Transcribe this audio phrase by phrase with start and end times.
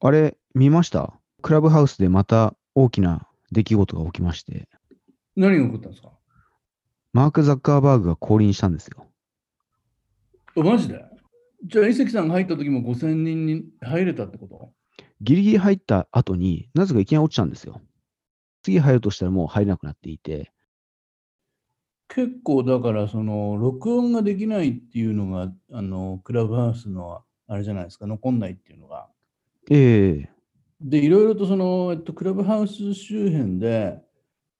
[0.00, 1.12] あれ、見ました？
[1.42, 4.68] クラブハウスでまた大きな出来事が起きまして、
[5.34, 6.10] 何が起こったんですか？
[7.12, 9.06] マーク・ザッカーバーグが降臨したんですよ。
[10.56, 11.04] あマジで？
[11.64, 14.72] じゃあ、伊関さんが入った時も5000人に入れたってこと？
[15.20, 17.80] ギリギリ入った後になぜかいきなり落ちたんですよ。
[18.62, 20.52] 次入るとしたらもう入れなくなっていて、
[22.08, 29.08] 結構だから、その、録音ができないっていうのが、あの、クラブハウスの、あれじゃないですか、残んないっていうのが。
[29.70, 30.30] ええ
[30.80, 34.00] で、いろいろとその、えっと、クラブハウス周辺で、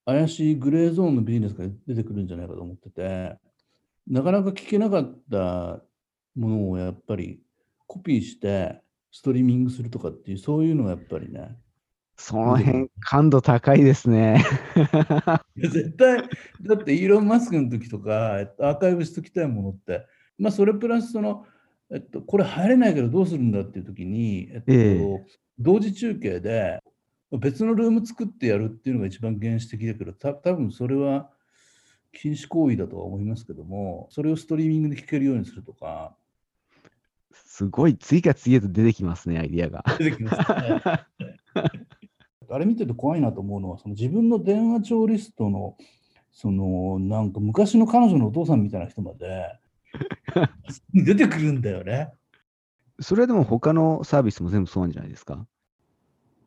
[0.04, 3.36] 怪しいグレーゾーンのビジネスが出てくるんじゃないかと思ってて、
[4.06, 5.82] なかなか聞けなかった
[6.34, 7.40] ものをやっぱり
[7.86, 8.80] コピーして、
[9.12, 11.56] ストリーミングするとかっていう、そういうのがやっぱりね、
[12.16, 14.44] その辺感度高いですね。
[15.56, 16.22] 絶対、
[16.62, 20.04] だってイーロン・マスクの時とか、えっと、アーカイブしときたいものって、
[20.36, 21.46] まあ、それプラスその、
[21.90, 25.24] えっと、これ入れないけどどうするんだっていう時に、えっとえ
[25.58, 26.80] 同時中継で
[27.32, 31.30] 別のルーム作ってやるっていうのが一番原始的だけど、た多分それは
[32.12, 36.14] 禁止行為だとは思いますけども、それをストリーミングで聞けるようにするとか、
[37.32, 39.84] すごい次から次へと出てきますね、アイディアが。
[39.98, 40.82] 出てきますね。
[42.50, 45.76] あれ見てて怖いなと思うのは、その自分の電話帳リストの、
[46.32, 49.58] そのなんか昔の彼女のお父さんみたいな人まで
[50.92, 52.12] 出てくるんだよね。
[53.00, 55.46] それはでも他のサービスも全部そうなんじゃないですか？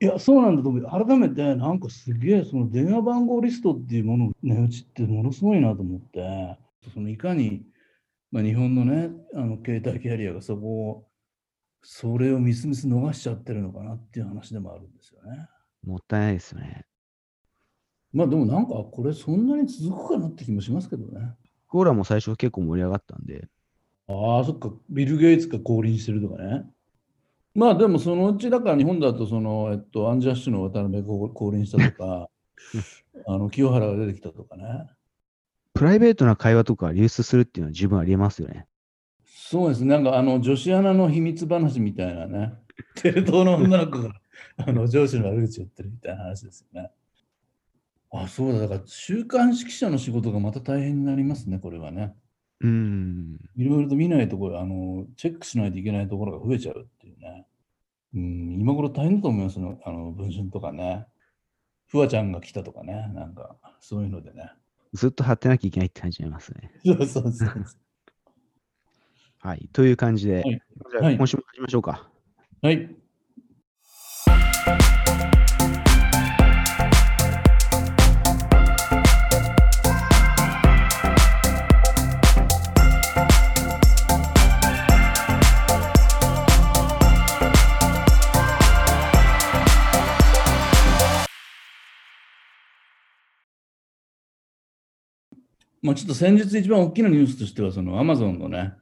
[0.02, 1.06] いや、そうなんだと思う。
[1.06, 6.58] 改めて、なんかすげえ、その電話番号リストっていうものの値打ちってものすごいなと思って、
[6.94, 7.64] そのいかに、
[8.32, 11.08] まあ、日本のね、あの携帯キャリアがそこを、
[11.84, 15.48] それをみすみす逃しちゃってるのかなっていう話でもあるんですよね。
[15.84, 16.86] もったいないですよね。
[18.14, 21.34] まあでもなんかこれそんなに続くかなって気もしますけどね。
[21.72, 23.48] コーラも最初結構盛り上がったんで、
[24.10, 26.66] ああ、そっか、ビル・ゲイツが降臨してるとかね。
[27.56, 32.30] まあでもそのうちだから日本だとその、えっと、アンジャッシュの渡辺が降臨したとか、
[33.26, 34.90] あの清原が出てきたとかね。
[35.74, 38.68] プライベートな会話とか流出するっていうのは十分ありえますよね。
[39.26, 42.54] そうですね、なんかあの女子アナの秘密話みたいなね、
[42.96, 44.14] テレ東の女の子が
[44.58, 46.92] あの上司の悪口言ってるみたいな話ですよね。
[48.12, 52.14] あ、そうだ、だから週刊誌記者の仕事がまた大変になりますね、これはね。
[52.60, 53.40] うーん。
[53.56, 57.48] いろいろと見ないところ、あの、チェックしないといけないところが増えちゃうっていうね。
[58.14, 61.08] うん、今頃大変だと思いますよ、あの、文春とかね。
[61.88, 64.52] フワちゃんが来たとかね、なんか、そういうのでね。
[64.94, 66.72] ずっと貼ってなきゃいけないって感じになりますね。
[66.84, 67.66] そうそうそう。
[69.40, 69.70] はい。
[69.72, 70.62] という感じで、はい
[70.92, 72.10] じゃあはい今週も始めましょうか。
[72.62, 73.01] はい。
[95.82, 98.74] まあ、ちょっと先日一番大きなニュースとしては、そのアマゾンのね、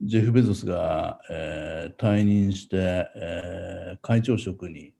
[0.00, 4.94] ジェフ・ベゾスが、えー退任して、えー会長職に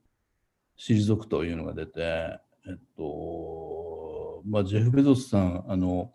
[0.79, 6.13] 退くというのが出て、えっと、まあ、ジェフ・ベゾスさん、あの、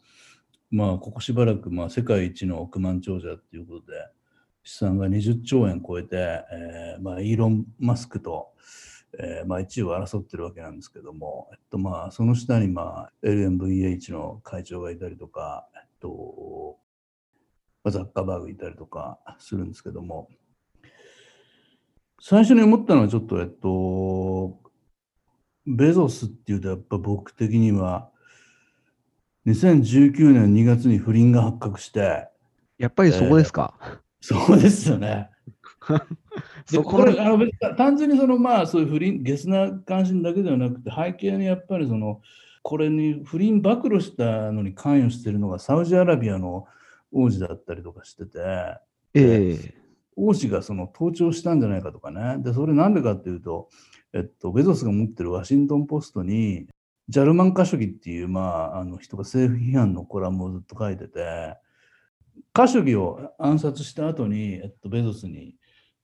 [0.70, 3.98] まあ、ここしばらく、まあ、世界一の億万長者ということで、
[4.64, 6.18] 資産が20兆円超えて、
[6.52, 8.50] えーまあ、イーロン・マスクと、
[9.20, 16.78] えーまあ、1位を争ってるわけなんですけども、えっとまあ、その下に、まあ、LMVH の会長がいたりとか、えっと、
[17.84, 20.30] まあザッカーバーグいたりとかするんですけども、
[22.22, 24.60] 最初に思ったのはちょっと、えっと、
[25.66, 28.12] ベゾスっていうと、やっぱ僕的には、
[29.46, 32.28] 2019年2月に不倫が発覚して、
[32.78, 34.02] やっぱりそこですか？
[34.20, 35.30] そうですよね。
[36.72, 42.22] でそこれあの別に単純にそのまあそういう不倫、ゲスな関心だけではなくて、背景にやっぱりその、
[42.62, 46.66] これに不倫暴露したのに関与しているのがサウジアラビアの
[47.12, 48.40] 王子だったりとかしてて、
[49.14, 49.88] ええ
[50.18, 52.42] 王子がその盗聴したんじゃないかとかね。
[52.44, 53.70] で、それなんでかっていうと、
[54.14, 56.68] えっと、ベゾスが持ってるワシントン・ポストに、
[57.08, 61.56] ジャルマン・カショギっていう、まあ、あの人が政府批判のコラムをずっと書いてて、
[62.52, 65.56] カショギを暗殺した後に、えっと、ベゾスに、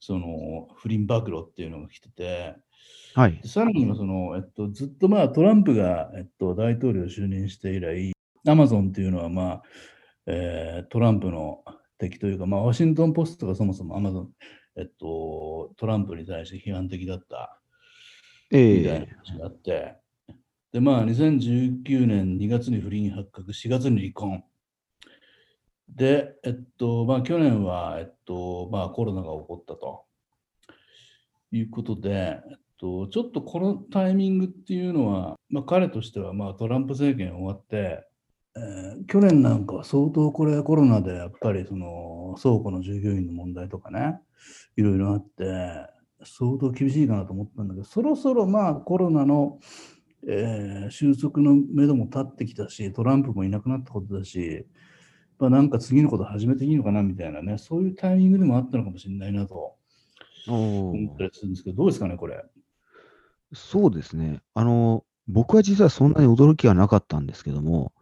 [0.06, 2.56] その、不倫暴露っていうのが来てて、
[3.16, 3.48] はいで。
[3.48, 8.12] さらにはその、えっと、ずっとまあトランプが、えっと、大統領就任して以来、
[8.48, 9.64] アマゾンっていうのは、まあ
[10.26, 11.64] えートランプの
[11.98, 14.30] 敵というか、まあ、ワシントン・ポストがそもそもアマゾン、
[14.76, 17.62] えっと、トランプに対して批判的だった
[18.52, 19.96] えみたいなえ話があって、
[20.74, 24.44] で、まあ、2019年2月に不倫発覚、4月に離婚。
[25.90, 30.06] で、えっと、まあ、去年は、えっと、まあ、コロナが起こったと。
[31.58, 38.06] いうことで、えっと、ちょっとこのタイミングっていうのは、まあ、彼としてはまあトランプ政権終わって、
[38.56, 44.20] えー、去年なんかは相当これコロナでやっぱりその倉庫の従業員の問題とかね、
[44.76, 45.44] いろいろあって、
[46.26, 49.60] 相当厳しいかなと思ったんだけど、そろそろまあコロナの、
[50.28, 54.66] えー、収束のめども立ってきたし、トランプもいなくなったことだし、
[55.40, 59.76] まあ、なんか次のこと始めていいのかなみたいなね、そういうタイミングでもあったのかもしれないなと
[60.48, 62.44] 思ったりするんですけど、どうですかね、これ。
[63.54, 64.42] そうですね。
[64.54, 67.94] あの、僕は実はそんなに驚きはなかったんですけども、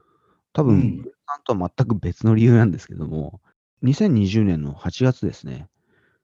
[0.54, 3.42] 多分、うん、さんとは全く別の理由なんですけども、
[3.84, 5.68] 2020年の8月ですね、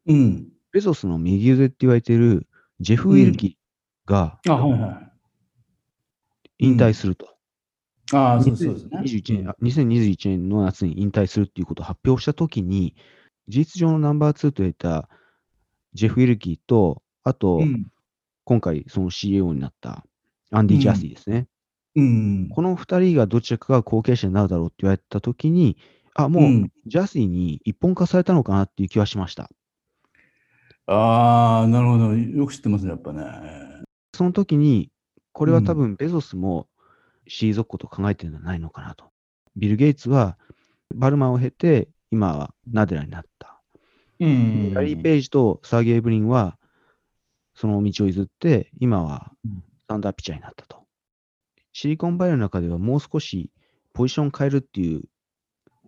[0.06, 2.48] うん、ベゾスの右腕って言われている
[2.80, 3.58] ジェフ・ウィルキ
[4.06, 4.40] が、
[6.60, 7.37] 引退すると。
[8.14, 8.74] ああ、そうですね。
[9.02, 12.96] 2021年、2021年の夏に引退するっていうことを発表したときに、
[13.48, 15.10] 事実上のナンバー2と言った
[15.94, 17.88] ジェフ・ウィルキーと、あと、うん、
[18.46, 20.06] 今回その CEO になった
[20.52, 21.48] アンディ・ジャシーですね。
[21.96, 25.78] うん、この2人がどちらかが後継者になるだろうって言われたときに、
[26.14, 29.50] あ、もう、ジャスティに一本化されたのかなっていう気はしました。
[30.86, 32.16] ああ、なるほど。
[32.16, 33.24] よく知ってますね、やっぱね。
[34.14, 34.90] その時に、
[35.32, 36.68] これは多分ベゾスも
[37.30, 39.06] 退くことを考えてるんじゃないのかなと。
[39.56, 40.38] ビル・ゲイツは
[40.94, 43.62] バルマーを経て、今はナデラになった。
[44.20, 46.58] うん、ラリー・ペイジとサーゲイ・ブリンは、
[47.56, 49.32] その道を譲って、今は
[49.88, 50.86] サンダーピッチャーになったと。
[51.74, 53.52] シリコンバレーの中ではもう少し
[53.94, 55.04] ポジション変えるっていう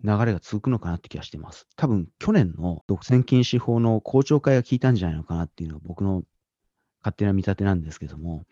[0.04, 1.68] 流れが続くのかなって気がしています。
[1.76, 6.24] 多分、去年の独占禁止法の公聴会が効いたんじゃないのかなっていうのは僕の
[7.02, 8.46] 勝手な見立てなんですけども。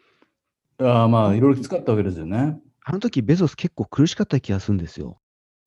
[0.80, 2.60] ああ、まあ、いろいろきつかったわけですよね。
[2.90, 5.20] あの時、ベゾス結構苦しかった気がするんですよ。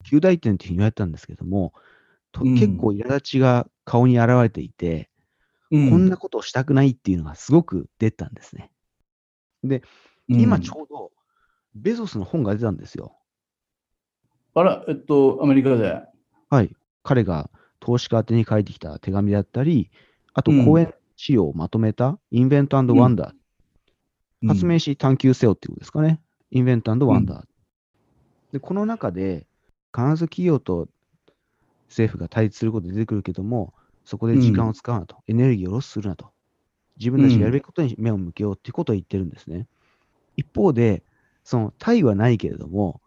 [0.06, 1.75] 9大点っていうふうに言われたんですけども、
[2.32, 5.11] と結構苛立ちが顔に現れていて、
[5.70, 8.72] うん、こんなことをしたくないっていうのがすごく出たんですね。
[9.62, 9.82] で、
[10.28, 11.12] 今ちょうど、
[11.75, 13.19] ベゾスの本が出たんですよ。
[14.55, 16.02] あら、えっと、アメリカで？
[16.49, 16.75] はい。
[17.02, 17.50] 彼が
[17.81, 19.90] 投資家宛てに書いてきた手紙だったり、
[20.32, 23.32] あと講演資料をまとめた、インベントワンダー、
[24.43, 26.22] うん、発明し探求せよっていうことですかね。
[26.50, 27.44] インベントワンダー、うん、
[28.52, 29.47] で、この中で、
[29.94, 30.88] 必ず企業と
[31.88, 33.75] 政府が対立すること出てくるけども、
[34.05, 36.31] そこで時間を使うなと、うん、エネルギーをロスするなと、
[36.99, 39.67] 自分たちがやるべきことに目を向けようっていうことを言ってるんですね。
[40.37, 41.02] 一方で、
[41.44, 43.00] その対はないけれども、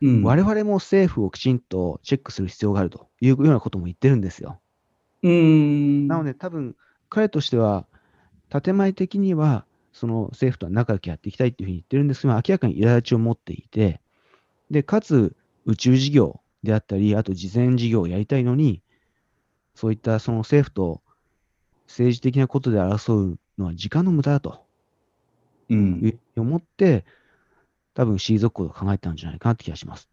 [0.00, 3.08] うん、我々も政府をきちんとチェックする必要があると。
[3.20, 4.60] いうようなことも言ってるんですよ。
[5.22, 6.08] うん。
[6.08, 6.76] なので、多分
[7.08, 7.86] 彼としては、
[8.48, 14.00] 建前的には、その政府とは仲良くやっていきたいっていうふうに言ってるんですが、明らかに苛立ちを持っていて、
[14.70, 15.36] で、かつ
[15.66, 18.82] 宇宙事業であったり、あと事前事業をやりたいのに、
[19.74, 21.02] そういったその政府と
[21.86, 24.64] 政治的なことで争うのは時間の無駄だと、
[25.68, 27.04] うん、思って、
[27.94, 30.08] 多分退くことを考えたんじゃないかなって気がします。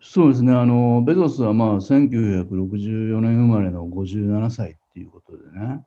[0.00, 5.84] そうですね、あのベゾスはまあ1964年生まれの57歳っていうことでね、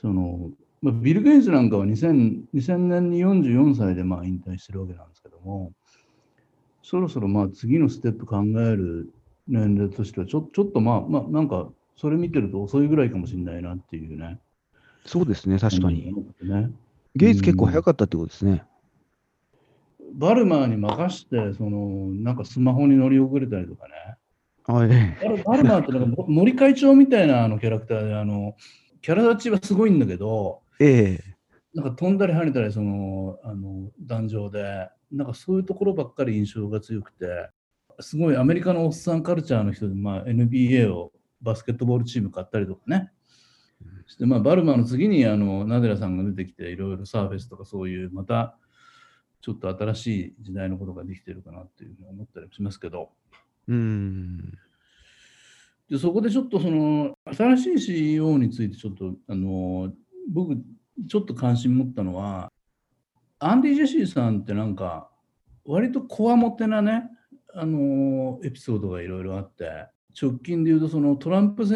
[0.00, 0.50] その
[0.84, 5.72] まあ、ビル・ゲイツなんかは 2000, 2000年に44歳でまあ引退してるわけなんですけども、
[6.82, 9.10] そろそろまあ次のステップ考える
[9.48, 14.38] 年齢としてはちょ、ちょっとまあ、まあ、なんかそれ見てると遅いぐらいかもしれないなっていうね。
[15.06, 16.14] そうですね、確かに。
[16.42, 16.70] ね、
[17.16, 18.62] ゲイツ結構早かったってことですね。
[20.12, 24.16] バルマーに任して、その、なんかスマホに乗り遅れたりとかね。
[24.66, 24.88] はい、
[25.44, 28.54] バルマーってなんか森会長みたいなあのキャラクターで、あの、
[29.00, 31.34] キャラ立ちはすごいんだけど、ええ。
[31.74, 37.50] なんか飛んだり跳ねたり、その、あの、壇上で、なんかそういうところばっかり印象が強くて、
[38.00, 43.12] すごいアメリカのおっさんカルチャーの人で、まあ、NBA をバスケットボールチーム買ったりとかね、
[44.06, 48.56] して、まあ、バルマの次にあのナデラさんが出てきて、いろいろサーフェスとかそういう、また
[49.40, 53.10] ちょっと新しい時代のことができてるかなっていうふうに思ったりしますけど。
[53.68, 54.38] うん。
[55.90, 59.92] でそこでちょっとその新しい CEO についてちょっとあの
[60.28, 60.56] 僕
[61.08, 62.50] ちょっと関心持ったのは
[63.38, 65.10] アンディ・ジェシーさんってなんか
[65.64, 67.10] 割とこわもてなね
[67.54, 69.86] あのエピソードがいろいろあって
[70.20, 71.66] 直近で言うとそのトランプ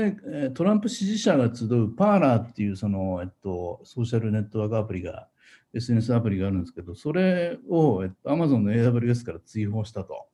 [0.55, 5.29] トランプ支持者が集うパーラーっていうその、えっと、ソーシャルネットワークアプリが
[5.75, 10.27] SNS アプリがあるんですけどそれを、えっと、Amazon の AWS から追放したと。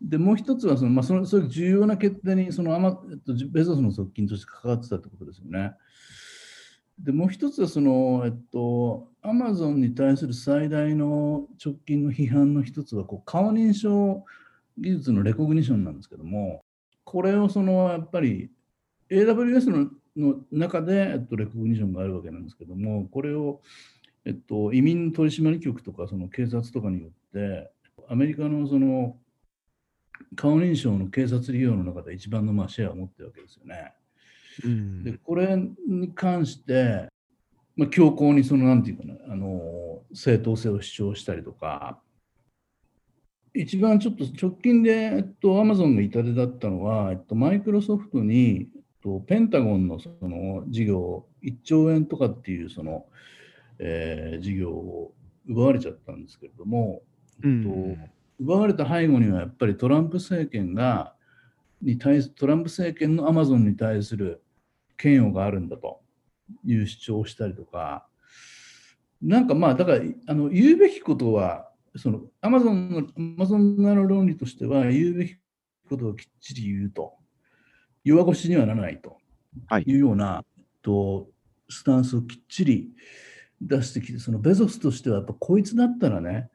[0.00, 5.74] でもう一つはその、まあ、そのそういう重要な決定にそのアマ、えっと、ベゾスの側近として関わってたってことですよね。
[7.02, 14.24] でもう一つはその、えっと、アマゾンに対する最大の直近の批判の一つはこう顔認証
[14.78, 16.62] 技術のレコグニションなんですけども、
[17.04, 18.50] これをそのやっぱり
[19.10, 23.60] AWS のの中で、えっと、レコグニションがあるわけなんですけども、これを、
[24.24, 27.70] えっと、移民取締局とかその警察とかによって、
[28.08, 29.16] アメリカのその
[30.36, 33.94] 顔認証の警察利用の中で一番のまあシェアを持ってるわけですよね。
[34.64, 35.56] うん、でこれ
[35.88, 37.08] に関して、
[37.76, 42.00] まあ、強硬にそのなんていうかなあの正当性を主張したりとか
[43.54, 53.06] 一番ちょっと直近で、えっと、アマゾンが痛手だったのは、えっと、マイクロソフトに、えっと、ペンタゴンのその事業1兆円とかっていうその、
[53.78, 55.12] えー、事業を
[55.48, 57.02] 奪われちゃったんですけれども、
[57.44, 61.14] えっと、奪われた背後にはやっぱりトランプ政権が
[61.80, 64.42] に対トランプ政権のアマゾンに対する
[65.02, 66.00] 嫌悪があるんだと
[66.64, 68.06] いう主張をしたりとか、
[69.22, 75.36] なんかまあ、だからあの言うべきことはそのアマゾンの、アマゾン側の論理としては、言うべき
[75.88, 77.14] ことをきっちり言うと、
[78.04, 79.18] 弱腰にはならないと。
[79.80, 79.94] い。
[79.94, 81.28] うような、はい、と
[81.68, 82.90] スタンスをきっちり
[83.60, 86.48] 出してきて、そのベゾスとしては、やっぱこいつだったらね、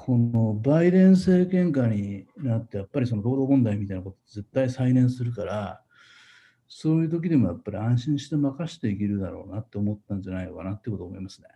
[0.00, 5.82] このバイデン政権下になって、やっぱりその労働問題みたいなこと絶対再燃するから、
[6.68, 11.48] そういう時でもやっぱり安心して任せていけるだろうなって思ったんじゃないかなってことを思いますね。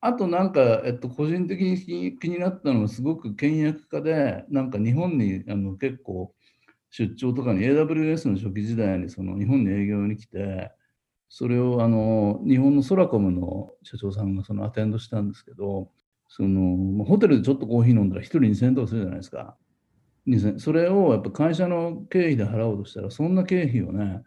[0.00, 6.32] あとなんか、えっと、個人的に気になったのは、すごく倹約家で、なんか日本にあの結構
[6.90, 10.70] 出張とかに AWS の初期時代にその日本に営業に来て、
[11.28, 15.90] それをあの日本のソラコムの社長さんがそのアテンドしたんですけど、
[16.34, 19.54] そのホテルでちょっとコーヒー飲んだら1人2000円とかするじゃないですか。
[20.26, 24.22] 2000それをやっぱ会社の経費で払おうとしたら、そんな経費をね、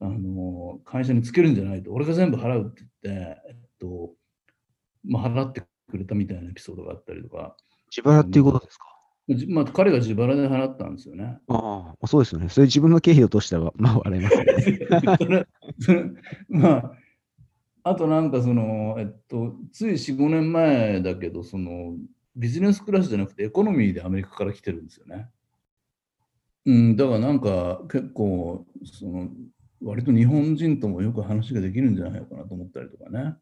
[0.00, 4.12] あの会社につけるんじゃないと、俺が全部払うって言って、えっと、
[5.04, 7.54] まあ、払ってくれたみたいなエピソードがあったりとか。
[7.94, 8.86] 自腹っていうことですか？
[9.48, 11.38] まあ、彼が自腹で払ったんですよね。
[11.48, 12.48] ああ、そうですよね。
[12.48, 15.46] それ自分の経費をとしたら、まあ、笑いますね。
[15.78, 16.04] それ
[16.48, 16.92] まあ、
[17.84, 21.96] あとなんかその、えっと、つい4、5年前だけど、その、
[22.36, 25.28] ビジネスクラスじゃなくてエコノミーでアメリカから来てるんですよね。
[26.64, 29.28] うん、だからなんか結構、その、
[29.82, 33.34] 割と日本人ともよく話ができるんじゃないかなと思ったりとかね。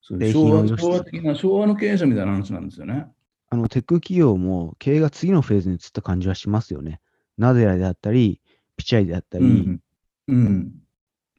[0.00, 3.06] そう昭和昭和的な昭和の経営者みたいな話なんですよね。
[3.48, 7.00] あのテック企業も経営が次のフェーズに移った感じはしますよね。
[7.38, 8.40] ナデラであったり、
[8.76, 9.80] ピチャイであったり、うん
[10.28, 10.72] うん、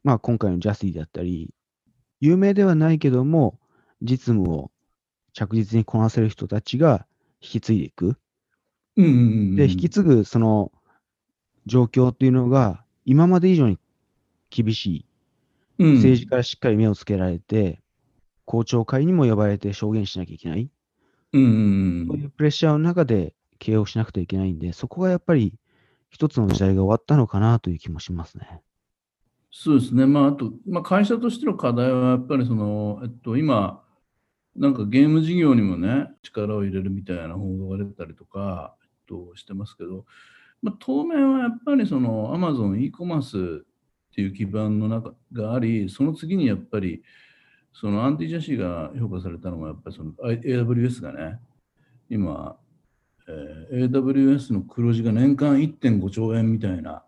[0.04, 1.54] まあ今回のジャスティであったり、
[2.20, 3.60] 有名ではないけども、
[4.02, 4.72] 実務を
[5.34, 7.06] 着実にこなせる人たちが
[7.42, 8.18] 引き継いでいく。
[8.98, 9.14] うんうんう
[9.54, 10.72] ん、で、引き継ぐその
[11.66, 13.78] 状況っていうのが、今まで以上に
[14.50, 15.06] 厳しい。
[15.78, 17.82] 政治からしっかり目をつけられて、
[18.46, 20.70] 公聴会にも呼ばれて証言しなきゃいけない。
[21.34, 21.46] うんう
[22.04, 25.54] んそういうプレッシャーの中で経営をしなくてはいけないんで、そこがやっぱり
[26.10, 28.62] 一つの時代が終わったのかなという気もしますね。
[29.58, 30.06] そうですね。
[30.06, 33.82] まあ、あと、まあ、会社としての課題はやっぱりその、えっと、今、
[34.54, 40.06] なんかゲーム事業にもね、力を入れるみたいな報道が出たりとか、えっと、してますけど、
[40.62, 47.02] まあ、当面はやっぱりその Amazon e コマースっていう基盤の中があり、その次にやっぱり、
[47.72, 51.40] そのアンティジャシーが評価されたのは、やっぱりその AWS がね、
[52.10, 52.58] 今、
[53.30, 57.06] えー、AWS の黒字が年間1.5兆円みたいな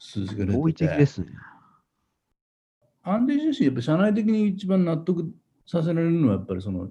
[0.00, 0.96] 数字が出てて。
[0.96, 1.28] ですね。
[3.04, 5.32] アンティジャシー、やっぱ社内的に一番納得
[5.64, 6.90] させられるのは、やっぱりその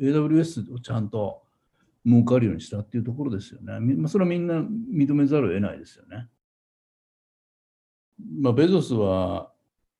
[0.00, 1.44] AWS をちゃんと
[2.04, 3.78] 儲かるようにしたっていうところですよね。
[3.78, 6.28] まあ、それはみんな認めざるを得ないですよね。
[8.40, 9.52] まあ、ベゾスは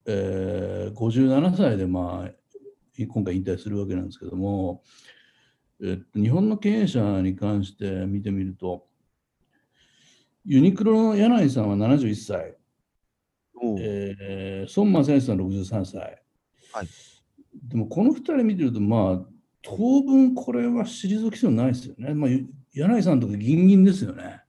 [0.06, 2.30] えー、57歳で、まあ、
[2.96, 4.82] 今回引退するわけなんですけども、
[5.82, 8.86] えっと、日本の経営者に関して見てみると、
[10.46, 12.54] ユニクロの柳井さんは71歳、
[13.80, 16.22] えー、孫正義さん63歳、
[16.72, 16.88] はい、
[17.68, 19.26] でもこの2人見てると、まあ、
[19.62, 22.14] 当分これは退く必要ないですよね。
[22.14, 22.30] まあ、
[22.72, 24.40] 柳井さんとかギンギンですよね。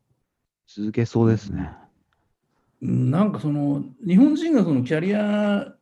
[0.67, 1.71] 続けそうですね。
[2.79, 5.73] なんかその日本人がそのキャリア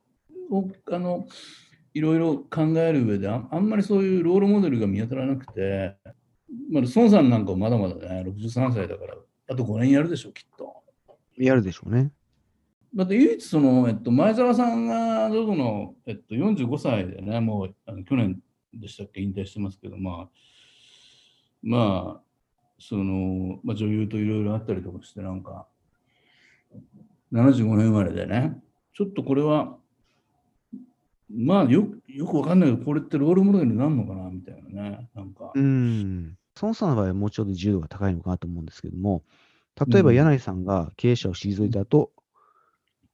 [0.50, 1.27] をあの
[1.93, 5.98] いろいろ考える上でああんまりそういうロールモデルが見当たらなくて、
[6.72, 9.15] まあ、孫さんなんかまだまだね63歳だから
[9.47, 10.83] あと5年やるでしょうきっと。
[11.37, 12.11] やるでしょうね。
[12.95, 18.39] だって唯一その、えっと、前澤さんが ZOZO の、えっと、45歳でねもうあの去年
[18.73, 20.29] でしたっけ引退してますけどまあ
[21.61, 22.21] まあ
[22.79, 25.67] その、まあ、女優といろいろあったりとかしてなんか
[27.33, 28.57] 75年生まれでね、
[28.93, 29.77] ちょっとこれは、
[31.29, 35.51] まあよよくわかんないけど、これってロールモデルになるのかなみたいなね、なんか。
[35.53, 36.37] うん。
[36.62, 39.24] 孫さんの場合はもうちょっと自由度が高いのかなと思うんですけども、
[39.89, 42.12] 例えば柳井さんが経営者を退いた後、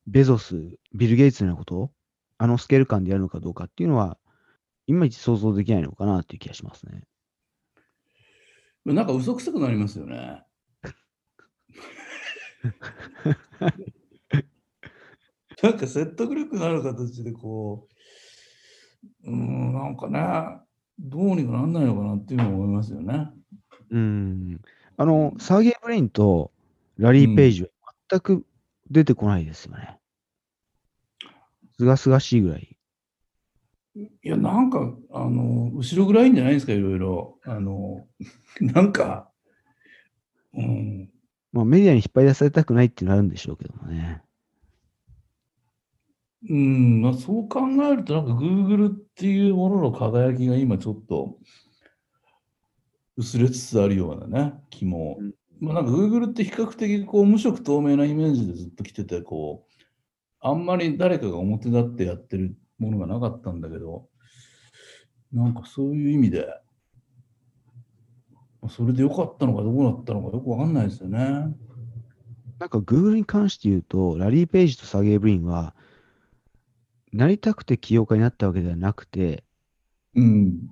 [0.07, 1.91] ベゾス、ビル・ゲイツのようなことを、
[2.37, 4.17] あのスケール感でやるのかどうかっていうのは、
[4.87, 7.03] いまいち想像できないのかなっていう気がしますね。
[8.85, 10.43] なんか嘘くさくなりますよね。
[15.63, 17.87] なんか説得力のある形でこ
[19.23, 20.59] う、うん、なんかね、
[21.01, 23.29] どうにかなんないのかなっていうのを思いますよね。
[23.89, 24.61] うん。
[24.97, 26.51] あの、サーゲイ・ブリンと
[26.97, 27.69] ラリー・ペイジは
[28.09, 28.45] 全く
[28.89, 29.97] 出てこないですよね。
[31.77, 32.77] すがすがしいぐらい。
[33.95, 37.39] いや、なんか、あの、後ろ暗いんじゃないですか、いろいろ。
[37.43, 38.07] あの、
[38.59, 39.29] なんか、
[40.53, 41.09] うん、
[41.51, 44.21] まあ、メディアに引っ張り出されたくないっていうのはあるんでしょうけどもね。
[46.49, 51.37] うん、まあ、そう考えると、なんか Google っていうものの輝きが今ちょっと
[53.15, 55.17] 薄れつつあるようなね、気も。
[55.19, 59.83] うんまあ、なんか Google って比較的こう無色透明なイメージでずっと来てて、こう、
[60.39, 64.09] あんまり誰かが表立ってやってるものがなかったんだけど、
[65.31, 66.47] なんかそういう意味で、
[68.59, 71.19] まあそれで良かったのかどうだったのかよくわかんないですよね。
[72.59, 75.75] なんか Google に関して言うと、ラリー・ペイジとサーゲイ・ブリンは、
[77.13, 79.43] なりたくて起業家になったわけではなくて、
[80.15, 80.69] うん。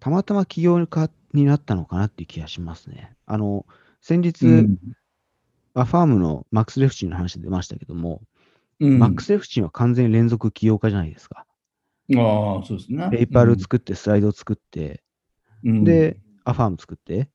[0.00, 3.16] たまたま起業家になったのかなっていう気がしますね。
[3.26, 3.66] あの、
[4.00, 4.78] 先日、うん
[5.72, 8.22] アファームのマックス・レフチンの話出ましたけども、
[8.80, 11.46] うんマックス・レフチンは完全に連続起業家じゃないですか。
[12.16, 13.08] ああ、そうですね。
[13.10, 15.04] ペイパル作って、スライド作って、
[15.64, 17.28] うんで、アファーム作って、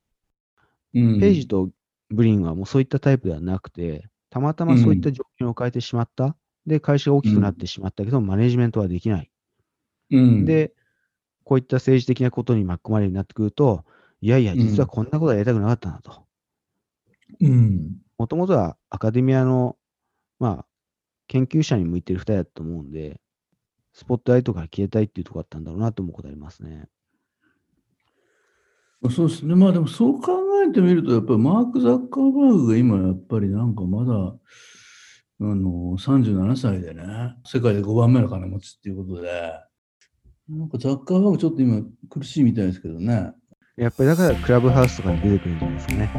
[0.93, 1.69] うんペイジと
[2.09, 6.35] ブリンはもうそういったタイプではなくて、たまたまそういった条件を変えてしまった。
[6.65, 9.29] で、会社が大きくなってしまったけど、マネジメントはできない。
[10.11, 10.73] うん、で、
[11.43, 13.85] こういった政治的なことに巻き込まれるようになってくると、
[14.21, 16.25] いやいや、実はこんなことはやりたくなかったなと。
[17.41, 19.77] うん、もともとはアカデミアの、
[20.39, 20.65] まあ、
[21.27, 23.19] 研究者に向いてる二人だと思うんで、
[23.93, 26.87] スポットライトから消えたいっていうところだったんだろうなと思うことありますね。
[29.09, 29.55] そうですね。
[29.55, 30.33] まあでもそう考
[30.67, 34.35] えてみると、やっぱりマーク・ザッカーバーグが今やっぱりなんかまだ、
[35.41, 39.59] あの、37歳でね、世界で5番目の金持ちっていうことで、
[40.47, 43.31] なんかザッカーバーグちょっと今苦しいみたいですけどね。
[43.77, 46.09] やっぱりだからクラブハウスとかに出てくるんじゃないですかね。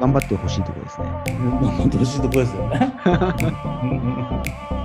[0.00, 1.06] 頑張ってほしいところですね。
[1.26, 2.92] 頑張ってほしいところですよね。